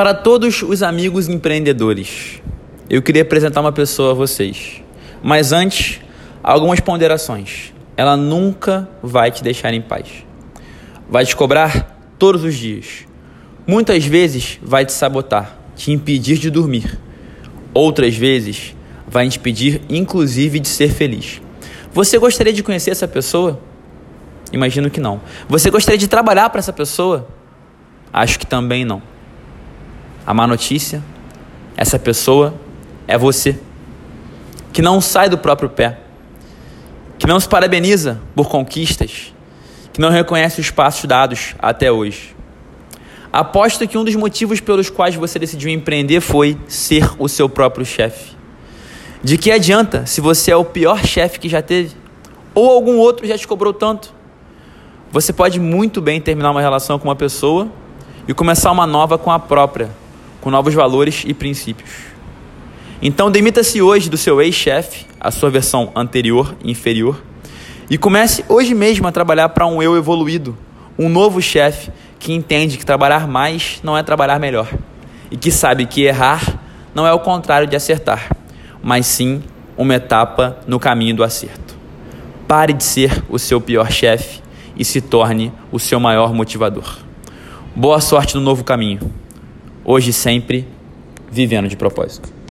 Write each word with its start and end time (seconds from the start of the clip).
Para 0.00 0.14
todos 0.14 0.62
os 0.62 0.82
amigos 0.82 1.28
empreendedores, 1.28 2.40
eu 2.88 3.02
queria 3.02 3.20
apresentar 3.20 3.60
uma 3.60 3.70
pessoa 3.70 4.12
a 4.12 4.14
vocês. 4.14 4.82
Mas 5.22 5.52
antes, 5.52 6.00
algumas 6.42 6.80
ponderações. 6.80 7.74
Ela 7.98 8.16
nunca 8.16 8.88
vai 9.02 9.30
te 9.30 9.42
deixar 9.42 9.74
em 9.74 9.82
paz. 9.82 10.24
Vai 11.06 11.26
te 11.26 11.36
cobrar 11.36 12.14
todos 12.18 12.44
os 12.44 12.54
dias. 12.54 13.04
Muitas 13.66 14.06
vezes 14.06 14.58
vai 14.62 14.86
te 14.86 14.92
sabotar, 14.94 15.58
te 15.76 15.92
impedir 15.92 16.38
de 16.38 16.48
dormir. 16.48 16.98
Outras 17.74 18.16
vezes 18.16 18.74
vai 19.06 19.28
te 19.28 19.38
impedir, 19.38 19.82
inclusive, 19.86 20.60
de 20.60 20.68
ser 20.68 20.88
feliz. 20.94 21.42
Você 21.92 22.16
gostaria 22.16 22.54
de 22.54 22.62
conhecer 22.62 22.90
essa 22.90 23.06
pessoa? 23.06 23.60
Imagino 24.50 24.88
que 24.88 24.98
não. 24.98 25.20
Você 25.46 25.68
gostaria 25.68 25.98
de 25.98 26.08
trabalhar 26.08 26.48
para 26.48 26.60
essa 26.60 26.72
pessoa? 26.72 27.28
Acho 28.10 28.38
que 28.38 28.46
também 28.46 28.82
não. 28.82 29.09
A 30.30 30.34
má 30.34 30.46
notícia, 30.46 31.02
essa 31.76 31.98
pessoa 31.98 32.54
é 33.08 33.18
você, 33.18 33.58
que 34.72 34.80
não 34.80 35.00
sai 35.00 35.28
do 35.28 35.36
próprio 35.36 35.68
pé, 35.68 35.98
que 37.18 37.26
não 37.26 37.40
se 37.40 37.48
parabeniza 37.48 38.20
por 38.32 38.48
conquistas, 38.48 39.34
que 39.92 40.00
não 40.00 40.08
reconhece 40.08 40.60
os 40.60 40.70
passos 40.70 41.04
dados 41.06 41.56
até 41.58 41.90
hoje. 41.90 42.36
Aposto 43.32 43.88
que 43.88 43.98
um 43.98 44.04
dos 44.04 44.14
motivos 44.14 44.60
pelos 44.60 44.88
quais 44.88 45.16
você 45.16 45.36
decidiu 45.36 45.68
empreender 45.68 46.20
foi 46.20 46.56
ser 46.68 47.10
o 47.18 47.26
seu 47.26 47.48
próprio 47.48 47.84
chefe. 47.84 48.36
De 49.24 49.36
que 49.36 49.50
adianta 49.50 50.06
se 50.06 50.20
você 50.20 50.52
é 50.52 50.56
o 50.56 50.64
pior 50.64 51.04
chefe 51.04 51.40
que 51.40 51.48
já 51.48 51.60
teve? 51.60 51.96
Ou 52.54 52.70
algum 52.70 52.98
outro 52.98 53.26
já 53.26 53.36
te 53.36 53.48
cobrou 53.48 53.72
tanto? 53.72 54.14
Você 55.10 55.32
pode 55.32 55.58
muito 55.58 56.00
bem 56.00 56.20
terminar 56.20 56.52
uma 56.52 56.60
relação 56.60 57.00
com 57.00 57.08
uma 57.08 57.16
pessoa 57.16 57.68
e 58.28 58.32
começar 58.32 58.70
uma 58.70 58.86
nova 58.86 59.18
com 59.18 59.32
a 59.32 59.40
própria, 59.40 59.90
com 60.40 60.50
novos 60.50 60.74
valores 60.74 61.24
e 61.26 61.34
princípios. 61.34 61.90
Então, 63.02 63.30
demita-se 63.30 63.80
hoje 63.80 64.10
do 64.10 64.16
seu 64.16 64.40
ex-chefe, 64.40 65.06
a 65.18 65.30
sua 65.30 65.50
versão 65.50 65.90
anterior 65.94 66.54
e 66.62 66.70
inferior, 66.70 67.22
e 67.88 67.96
comece 67.96 68.44
hoje 68.48 68.74
mesmo 68.74 69.08
a 69.08 69.12
trabalhar 69.12 69.48
para 69.50 69.66
um 69.66 69.82
eu 69.82 69.96
evoluído, 69.96 70.56
um 70.98 71.08
novo 71.08 71.40
chefe 71.40 71.90
que 72.18 72.32
entende 72.32 72.76
que 72.76 72.84
trabalhar 72.84 73.26
mais 73.26 73.80
não 73.82 73.96
é 73.96 74.02
trabalhar 74.02 74.38
melhor 74.38 74.68
e 75.30 75.36
que 75.36 75.50
sabe 75.50 75.86
que 75.86 76.02
errar 76.02 76.60
não 76.94 77.06
é 77.06 77.12
o 77.12 77.20
contrário 77.20 77.66
de 77.66 77.74
acertar, 77.74 78.30
mas 78.82 79.06
sim 79.06 79.42
uma 79.76 79.94
etapa 79.94 80.58
no 80.66 80.78
caminho 80.78 81.16
do 81.16 81.24
acerto. 81.24 81.74
Pare 82.46 82.72
de 82.72 82.84
ser 82.84 83.24
o 83.28 83.38
seu 83.38 83.60
pior 83.60 83.90
chefe 83.90 84.42
e 84.76 84.84
se 84.84 85.00
torne 85.00 85.52
o 85.72 85.78
seu 85.78 85.98
maior 85.98 86.34
motivador. 86.34 86.98
Boa 87.74 88.00
sorte 88.00 88.34
no 88.34 88.40
novo 88.40 88.64
caminho. 88.64 89.00
Hoje 89.84 90.10
e 90.10 90.12
sempre, 90.12 90.66
vivendo 91.32 91.66
de 91.66 91.76
propósito. 91.76 92.30